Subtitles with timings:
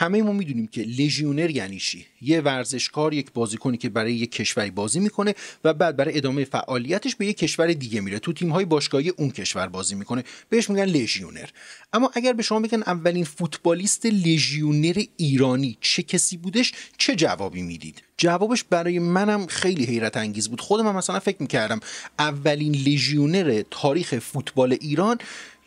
[0.00, 4.70] همه ما می‌دونیم که لژیونر یعنی چی؟ یه ورزشکار یک بازیکنی که برای یک کشوری
[4.70, 5.34] بازی می‌کنه
[5.64, 8.18] و بعد برای ادامه فعالیتش به یک کشور دیگه میره.
[8.18, 10.24] تو تیم های باشگاهی اون کشور بازی می‌کنه.
[10.48, 11.48] بهش میگن لژیونر.
[11.92, 18.02] اما اگر به شما بگن اولین فوتبالیست لژیونر ایرانی چه کسی بودش چه جوابی می‌دید؟
[18.16, 20.60] جوابش برای منم خیلی حیرت انگیز بود.
[20.60, 21.80] خودم هم مثلا فکر می‌کردم
[22.18, 25.18] اولین لژیونر تاریخ فوتبال ایران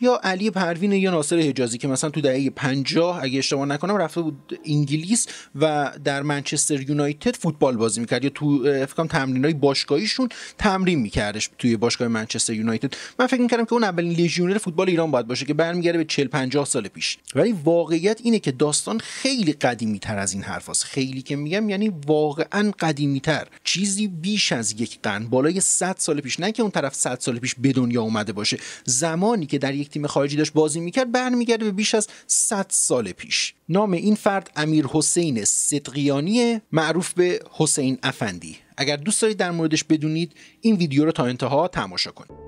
[0.04, 4.20] یا علی پروین یا ناصر حجازی که مثلا تو دهه 50 اگه اشتباه نکنم رفته
[4.20, 8.24] بود انگلیس و در منچستر یونایتد فوتبال بازی می‌کرد.
[8.24, 10.28] یا تو فکر کنم تمرینای باشگاهیشون
[10.58, 12.94] تمرین میکردش توی باشگاه منچستر یونایتد.
[13.18, 16.26] من فکر می‌کردم که اون اولین لژیونر فوتبال ایران باید باشه که برمیگرده به 40
[16.26, 17.18] 50 سال پیش.
[17.34, 21.92] ولی واقعیت اینه که داستان خیلی قدیمی تر از این حرفاست خیلی که میگم یعنی
[22.06, 26.40] واقعا قدیمی تر چیزی بیش از یک قرن بالای 100 سال پیش.
[26.40, 28.58] نه که اون طرف 100 سال پیش به دنیا اومده باشه.
[28.84, 33.12] زمانی که در یک تیم خارجی داشت بازی می‌کرد برمیگرده به بیش از 100 سال
[33.12, 33.54] پیش.
[33.68, 38.56] نام این فرد امیر حسین صدقیانی معروف به حسین افندی.
[38.76, 42.44] اگر دوست دارید در موردش بدونید این ویدیو رو تا انتها تماشا کنید.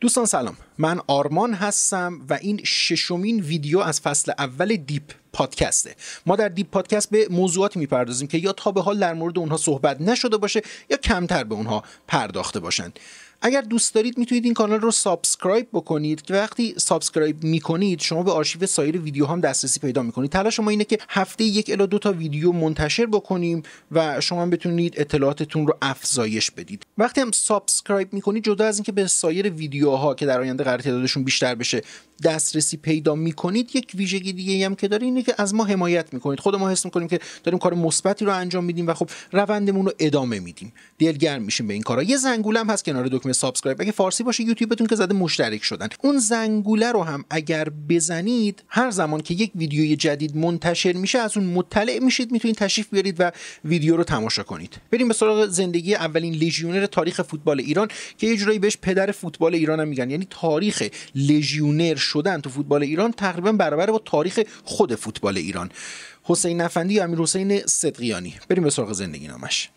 [0.00, 0.56] دوستان سلام.
[0.82, 5.96] من آرمان هستم و این ششمین ویدیو از فصل اول Deep پادکسته.
[6.26, 9.56] ما در Deep پادکست به موضوعاتی می‌پردازیم که یا تا به حال در مورد اونها
[9.56, 12.98] صحبت نشده باشه یا کمتر به اونها پرداخته باشند.
[13.44, 18.32] اگر دوست دارید می‌تونید این کانال رو subscribe بکنید که وقتی subscribe می‌کنید شما به
[18.32, 20.30] آرشیو سایر ویدیو هم دسترسی پیدا می‌کنید.
[20.30, 24.94] تلاش ما اینه که هفته یک الا دو تا ویدیو منتشر بکنیم و شما بتونید
[24.96, 26.86] اطلاعاتتون رو افزایش بدید.
[26.98, 31.24] وقتی هم subscribe می‌کنید جدا از اینکه به سایر ویدیوها که در آینده قرار تعدادشون
[31.24, 31.82] بیشتر بشه
[32.24, 36.40] دسترسی پیدا می‌کنید یک ویژگی دیگه هم که داره اینه که از ما حمایت می‌کنید.
[36.40, 39.92] خود ما حس می‌کنیم که داریم کار مثبتی رو انجام میدیم و خب روندمون رو
[39.98, 40.72] ادامه میدیم.
[40.98, 42.02] دلگرم میشیم به این کارا.
[42.02, 43.80] یه زنگوله هم هست کنار دکمه subscribe.
[43.80, 45.88] اگه فارسی باشه یوتیوبتون که زده مشترک شدن.
[46.02, 51.36] اون زنگوله رو هم اگر بزنید هر زمان که یک ویدیوی جدید منتشر میشه از
[51.36, 53.32] اون مطلع میشید می‌تونید تشریف بیارید و
[53.64, 54.76] ویدیو رو تماشا کنید.
[54.90, 59.54] بریم به سراغ زندگی اولین لژیونر تاریخ فوتبال ایران که یه جورایی بهش پدر فوتبال
[59.54, 60.10] ایران هم میگن.
[60.10, 60.82] یعنی تاریخ
[61.14, 65.70] لژیونر شدن تو فوتبال ایران تقریبا برابر با تاریخ خود فوتبال ایران.
[66.22, 68.34] حسین نفندی یا امیر حسین صدقیانی.
[68.48, 69.68] بریم به سراغ زندگی نامش.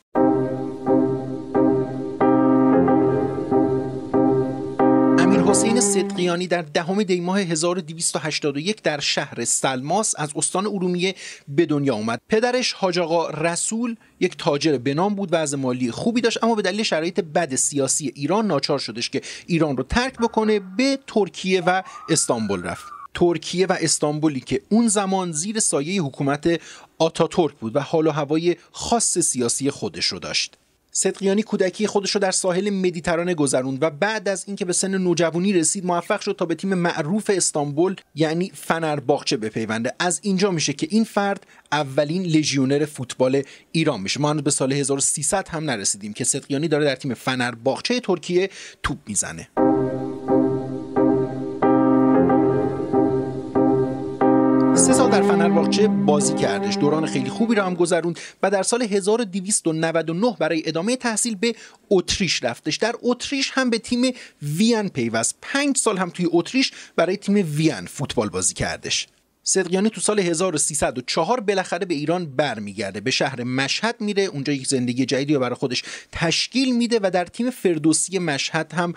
[5.56, 11.16] حسین صدقیانی در دهم دی ماه 1281 در شهر سلماس از استان ارومیه
[11.48, 12.22] به دنیا اومد.
[12.30, 16.62] پدرش حاج آقا رسول یک تاجر بنام بود و از مالی خوبی داشت اما به
[16.62, 21.84] دلیل شرایط بد سیاسی ایران ناچار شدش که ایران رو ترک بکنه به ترکیه و
[22.10, 22.86] استانبول رفت.
[23.14, 26.62] ترکیه و استانبولی که اون زمان زیر سایه حکومت
[26.98, 30.58] آتاتورک بود و حال و هوای خاص سیاسی خودش رو داشت.
[30.98, 35.54] صدقیانی کودکی خودش رو در ساحل مدیترانه گذروند و بعد از اینکه به سن نوجوانی
[35.54, 39.94] رسید موفق شد تا به تیم معروف استانبول یعنی فنرباغچه بپیونده.
[40.00, 43.42] از اینجا میشه که این فرد اولین لژیونر فوتبال
[43.72, 44.22] ایران میشه.
[44.22, 48.50] ما هنوز به سال 1300 هم نرسیدیم که صدقیانی داره در تیم فنرباغچه ترکیه
[48.84, 49.48] توپ می‌زنه.
[55.16, 56.78] در فنرباغچه بازی کردش.
[56.78, 61.56] دوران خیلی خوبی را هم گذروند و در سال 1299 برای ادامه تحصیل به
[61.90, 62.78] اتریش رفتش.
[62.78, 64.12] در اتریش هم به تیم
[64.42, 65.36] وین پیوست.
[65.42, 69.08] پنج سال هم توی اتریش برای تیم وین فوتبال بازی کردش.
[69.44, 73.00] صدقیانی تو سال 1304 بالاخره به ایران برمیگرده.
[73.00, 74.24] به شهر مشهد میره.
[74.24, 78.94] اونجا یک زندگی جدیدی رو برای خودش تشکیل میده و در تیم فردوسی مشهد هم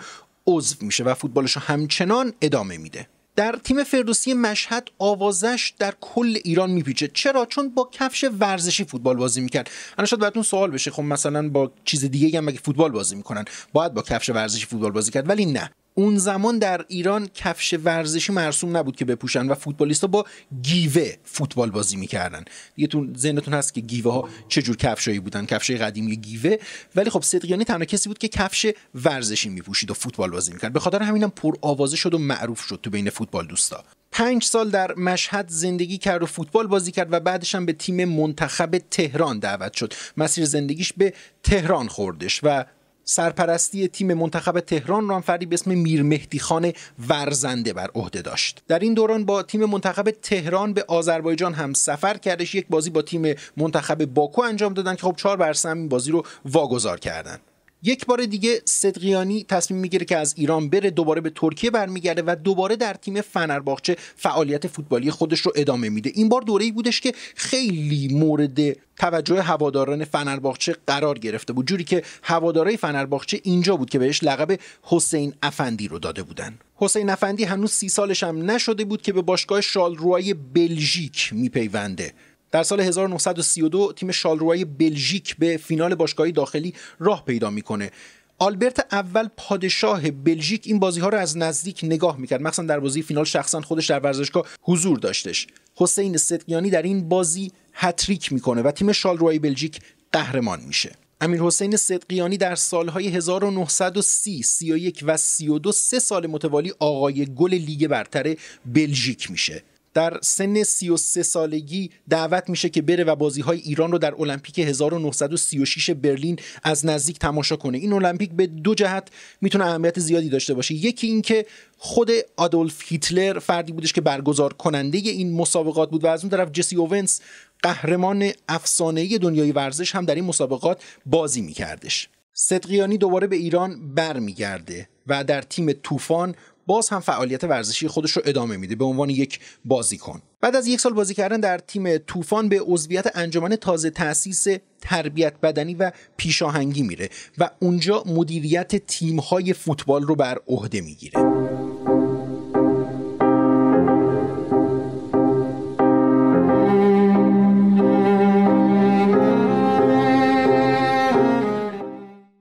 [0.47, 3.07] عضو میشه و فوتبالش رو همچنان ادامه میده.
[3.39, 7.07] در تیم فردوسی مشهد آوازش در کل ایران میپیچه.
[7.07, 9.69] چرا؟ چون با کفش ورزشی فوتبال بازی می‌کرد.
[9.97, 13.45] الان شاید براتون سوال بشه خب مثلا با چیز دیگه هم مگه فوتبال بازی می‌کنن
[13.73, 15.71] باید با کفش ورزشی فوتبال بازی کرد ولی نه.
[15.99, 20.25] اون زمان در ایران کفش ورزشی مرسوم نبود که بپوشن و فوتبالیستا با
[20.61, 22.45] گیوه فوتبال بازی می‌کردن.
[22.75, 26.55] دیگه تو ذهنتون هست که گیوه ها چه جور کفشایی بودن کفش قدیمی گیوه.
[26.95, 28.65] ولی خب صدقیانی تنها کسی بود که کفش
[28.95, 30.73] ورزشی میپوشید و فوتبال بازی می‌کرد.
[30.73, 33.83] به خاطر همینم پر آوازه شد و معروف شد تو بین فوتبال دوستا.
[34.11, 38.05] پنج سال در مشهد زندگی کرد و فوتبال بازی کرد و بعدش هم به تیم
[38.05, 39.93] منتخب تهران دعوت شد.
[40.17, 41.13] مسیر زندگیش به
[41.43, 42.65] تهران خوردش و
[43.09, 46.73] سرپرستی تیم منتخب تهران رو هم فردی به اسم میر مهدی خان
[47.07, 48.63] ورزنده بر عهده داشت.
[48.67, 52.55] در این دوران با تیم منتخب تهران به آذربایجان هم سفر کردش.
[52.55, 56.25] یک بازی با تیم منتخب باکو انجام دادن که خب چهار بر این بازی رو
[56.45, 57.39] واگذار کردن.
[57.83, 62.35] یک بار دیگه صدقیانی تصمیم می‌گیره که از ایران بره دوباره به ترکیه برمیگرده و
[62.43, 66.11] دوباره در تیم فنرباغچه فعالیت فوتبالی خودش رو ادامه میده.
[66.13, 68.59] این بار دوره‌ای بودش که خیلی مورد
[68.97, 71.67] توجه هواداران فنرباغچه قرار گرفته بود.
[71.67, 76.57] جوری که هوادارای فنرباغچه اینجا بود که بهش لقب حسین افندی رو داده بودن.
[76.75, 82.13] حسین افندی هنوز سی سالش هم نشده بود که به باشگاه شالروای بلژیک میپیونده.
[82.51, 87.91] در سال 1932 تیم شالروای بلژیک به فینال باشگاهی داخلی راه پیدا می‌کنه.
[88.39, 92.41] آلبرت اول پادشاه بلژیک این بازی ها رو از نزدیک نگاه می‌کرد.
[92.41, 95.47] مخصوصا در بازی فینال شخصا خودش در ورزشگاه حضور داشتش.
[95.75, 99.79] حسین صدقیانی در این بازی هتریک می‌کنه و تیم شالروای بلژیک
[100.11, 100.95] قهرمان میشه.
[101.21, 107.87] امیر حسین صدقیانی در سالهای 1930, 31 و 32 سه سال متوالی آقای گل لیگ
[107.87, 108.35] برتر
[108.65, 109.63] بلژیک میشه.
[109.93, 114.59] در سن 33 سالگی دعوت میشه که بره و بازی های ایران رو در المپیک
[114.59, 117.77] 1936 برلین از نزدیک تماشا کنه.
[117.77, 119.07] این المپیک به دو جهت
[119.41, 120.75] می‌تونه اهمیت زیادی داشته باشه.
[120.75, 121.45] یکی اینکه
[121.77, 126.51] خود آدولف هیتلر فردی بودش که برگزار کننده این مسابقات بود و از اون طرف
[126.51, 127.21] جسی اوونس
[127.63, 132.09] قهرمان افسانه‌ای دنیای ورزش هم در این مسابقات بازی میکردش.
[132.33, 136.35] صدقیانی دوباره به ایران برمیگرده و در تیم طوفان
[136.69, 140.21] باز هم فعالیت ورزشی خودش رو ادامه میده به عنوان یک بازیکن.
[140.41, 144.47] بعد از یک سال بازی کردن در تیم طوفان به عضویت انجمن تازه تأسیس
[144.81, 151.48] تربیت بدنی و پیشاهنگی میره و اونجا مدیریت تیم‌های فوتبال رو بر عهده می‌گیره.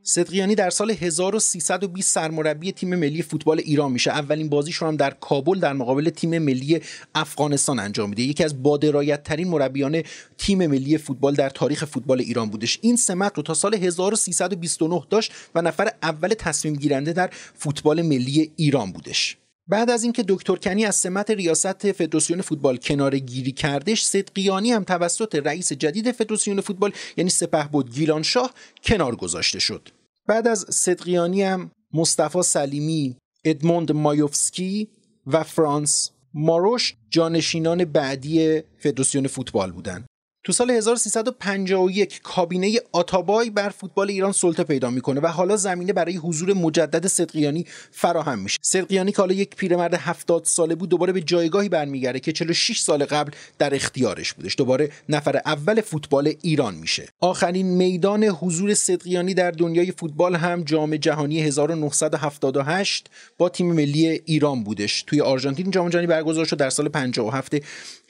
[0.08, 4.10] صدقیانی در سال 1320 سرمربی تیم ملی فوتبال ایران میشه.
[4.10, 6.80] اولین بازیش رو هم در کابل در مقابل تیم ملی
[7.14, 8.22] افغانستان انجام میده.
[8.22, 10.02] یکی از بادرایت ترین مربیان
[10.38, 12.78] تیم ملی فوتبال در تاریخ فوتبال ایران بودش.
[12.82, 18.52] این سمت رو تا سال 1329 داشت و نفر اول تصمیم گیرنده در فوتبال ملی
[18.56, 19.36] ایران بودش.
[19.66, 24.84] بعد از اینکه دکتر کنی از سمت ریاست فدراسیون فوتبال کنار گیری کردش صدقیانی هم
[24.84, 28.54] توسط رئیس جدید فدراسیون فوتبال یعنی سپهبد گیلان شاه
[28.84, 29.97] کنار گذاشته شد.
[30.28, 34.88] بعد از صدقیانی هم مصطفی سلیمی ادموند مایوفسکی
[35.26, 40.06] و فرانس ماروش جانشینان بعدی فدراسیون فوتبال بودند.
[40.44, 46.16] تو سال 1351 کابینه آتابای بر فوتبال ایران سلطه پیدا می‌کنه و حالا زمینه برای
[46.16, 48.58] حضور مجدد صدقیانی فراهم میشه.
[48.62, 53.04] صدقیانی که حالا یک پیرمرد 70 ساله بود دوباره به جایگاهی برمیگرده که 46 سال
[53.04, 54.56] قبل در اختیارش بودش.
[54.58, 57.08] دوباره نفر اول فوتبال ایران میشه.
[57.20, 64.64] آخرین میدان حضور صدقیانی در دنیای فوتبال هم جام جهانی 1978 با تیم ملی ایران
[64.64, 65.02] بودش.
[65.02, 67.56] توی آرژانتین جام جهانی برگزار شد در سال 57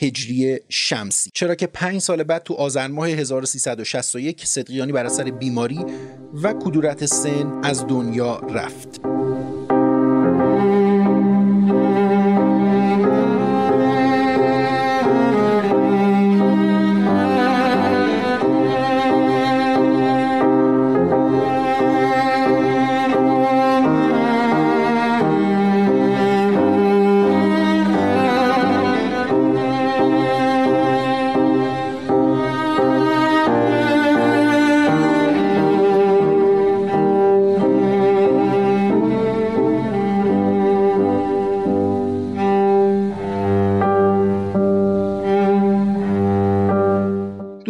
[0.00, 1.30] هجری شمسی.
[1.34, 5.84] چرا که 5 سال بعد تو آذر ماه 1361 صدقیانی بر اثر بیماری
[6.42, 9.17] و کدورت سن از دنیا رفت.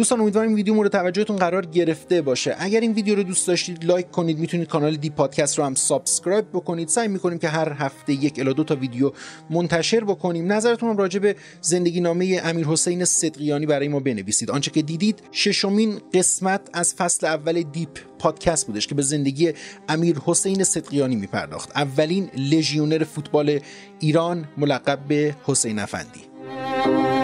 [0.09, 2.55] دوستان امیدوارم ویدیو مورد توجهتون قرار گرفته باشه.
[2.59, 6.45] اگر این ویدیو رو دوست داشتید لایک کنید می‌تونید کانال Deep پادکست رو هم subscribe
[6.53, 6.87] بکنید.
[6.87, 9.11] سعی می‌کنیم که هر هفته یک الا دو تا ویدیو
[9.49, 10.51] منتشر بکنیم.
[10.51, 14.51] نظرتون راجع به زندگی نامه امیر حسین صدقیانی برای ما بنویسید.
[14.51, 19.53] آنچه که دیدید ششمین قسمت از فصل اول Deep پادکست بودش که به زندگی
[19.89, 21.71] امیر حسین صدقیانی میپرداخت.
[21.75, 23.59] اولین لژیونر فوتبال
[23.99, 27.18] ایران ملقب به حسین افندی.